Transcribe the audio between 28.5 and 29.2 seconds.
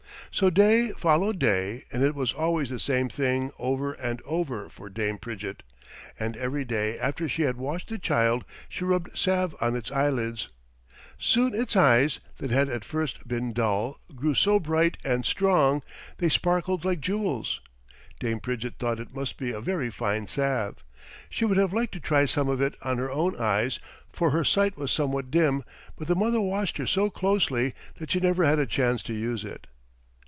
a chance to